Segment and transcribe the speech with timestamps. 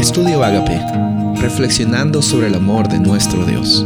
[0.00, 0.80] Estudio Agape,
[1.42, 3.84] reflexionando sobre el amor de nuestro Dios.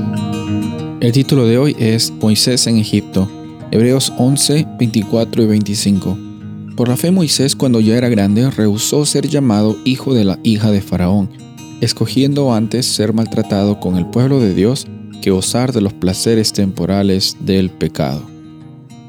[1.00, 3.28] El título de hoy es Moisés en Egipto,
[3.72, 6.18] Hebreos 11, 24 y 25.
[6.76, 10.70] Por la fe Moisés cuando ya era grande rehusó ser llamado hijo de la hija
[10.70, 11.30] de Faraón,
[11.80, 14.86] escogiendo antes ser maltratado con el pueblo de Dios
[15.20, 18.22] que gozar de los placeres temporales del pecado.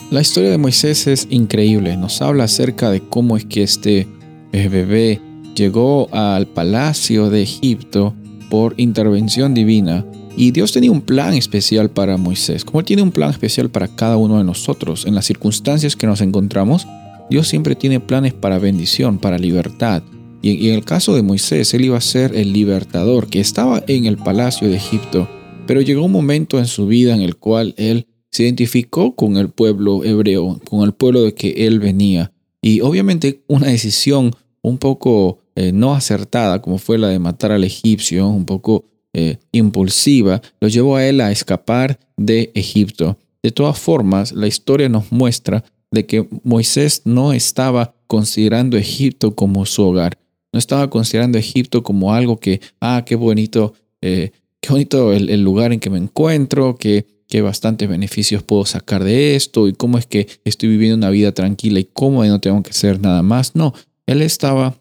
[0.10, 4.08] La historia de Moisés es increíble, nos habla acerca de cómo es que este
[4.54, 5.22] eh, bebé
[5.56, 8.14] llegó al palacio de Egipto
[8.50, 10.06] por intervención divina
[10.38, 14.18] y Dios tenía un plan especial para Moisés, como tiene un plan especial para cada
[14.18, 15.06] uno de nosotros.
[15.06, 16.86] En las circunstancias que nos encontramos,
[17.30, 20.04] Dios siempre tiene planes para bendición, para libertad.
[20.42, 24.06] Y en el caso de Moisés, Él iba a ser el libertador que estaba en
[24.06, 25.28] el palacio de Egipto,
[25.66, 29.50] pero llegó un momento en su vida en el cual Él se identificó con el
[29.50, 32.34] pueblo hebreo, con el pueblo de que Él venía.
[32.62, 37.64] Y obviamente una decisión un poco eh, no acertada, como fue la de matar al
[37.64, 43.18] egipcio, un poco eh, impulsiva, lo llevó a él a escapar de Egipto.
[43.42, 49.66] De todas formas, la historia nos muestra de que Moisés no estaba considerando Egipto como
[49.66, 50.18] su hogar,
[50.52, 55.72] no estaba considerando Egipto como algo que, ah, qué bonito, eh, qué bonito el, lugar
[55.72, 60.06] en que me encuentro, que qué bastantes beneficios puedo sacar de esto y cómo es
[60.06, 63.56] que estoy viviendo una vida tranquila y cómo no tengo que hacer nada más.
[63.56, 63.74] No,
[64.08, 64.76] él estaba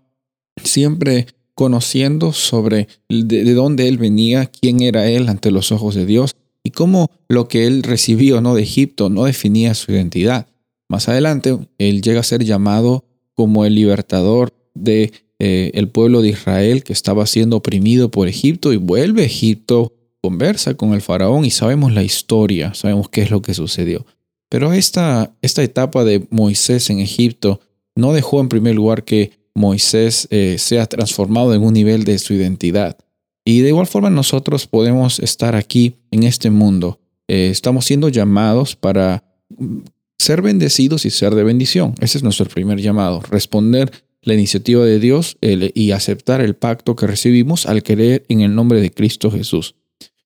[0.63, 6.35] siempre conociendo sobre de, dónde él venía, quién era él ante los ojos de Dios
[6.65, 8.55] y cómo lo que él recibió ¿no?
[8.55, 10.49] de Egipto no definía su identidad.
[10.89, 16.31] Más adelante, él llega a ser llamado como el libertador de eh, el pueblo de
[16.31, 21.45] Israel que estaba siendo oprimido por Egipto y vuelve a Egipto, conversa con el faraón
[21.45, 24.07] y sabemos la historia, sabemos qué es lo que sucedió.
[24.49, 27.61] Pero esta, esta etapa de Moisés en Egipto
[27.97, 32.35] no dejó en primer lugar que Moisés eh, sea transformado en un nivel de su
[32.35, 32.99] identidad.
[33.45, 37.01] Y de igual forma nosotros podemos estar aquí en este mundo.
[37.29, 39.23] Eh, estamos siendo llamados para
[39.57, 39.79] mm,
[40.19, 41.95] ser bendecidos y ser de bendición.
[42.01, 43.91] Ese es nuestro primer llamado, responder
[44.23, 48.81] la iniciativa de Dios y aceptar el pacto que recibimos al creer en el nombre
[48.81, 49.75] de Cristo Jesús.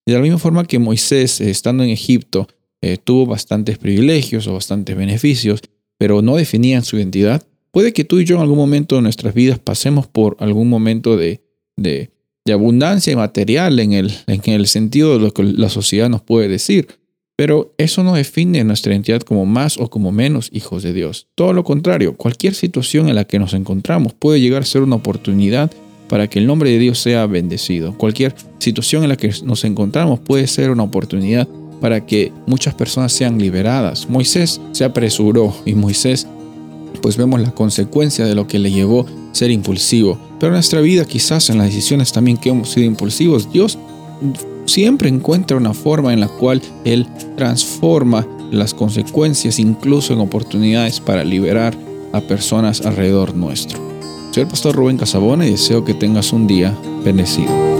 [0.06, 2.46] de la misma forma que Moisés, eh, estando en Egipto,
[3.02, 5.60] tuvo bastantes privilegios o bastantes beneficios,
[5.98, 9.34] pero no definían su identidad, Puede que tú y yo en algún momento de nuestras
[9.34, 11.42] vidas pasemos por algún momento de,
[11.76, 12.10] de,
[12.50, 16.88] abundancia material en el, en el sentido de lo que la sociedad nos puede decir,
[17.36, 21.28] pero eso no define nuestra identidad como más o como menos hijos de Dios.
[21.34, 24.96] Todo lo contrario, cualquier situación en la que nos encontramos puede llegar a ser una
[24.96, 25.70] oportunidad
[26.08, 27.96] para que el nombre de Dios sea bendecido.
[27.96, 31.46] Cualquier situación en la que nos encontramos puede ser una oportunidad
[31.80, 34.08] para que muchas personas sean liberadas.
[34.08, 36.26] Moisés se apresuró y Moisés
[36.98, 40.18] pues vemos la consecuencia de lo que le llevó ser impulsivo.
[40.38, 43.78] Pero en nuestra vida quizás en las decisiones también que hemos sido impulsivos, Dios
[44.66, 47.06] siempre encuentra una forma en la cual Él
[47.36, 51.76] transforma las consecuencias incluso en oportunidades para liberar
[52.12, 53.78] a personas alrededor nuestro.
[54.30, 57.77] Soy el pastor Rubén Casabona y deseo que tengas un día bendecido.